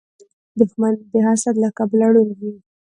دښمن 0.59 0.93
د 1.11 1.13
حسد 1.27 1.55
له 1.63 1.69
کبله 1.77 2.05
ړوند 2.13 2.31
وي 2.41 2.53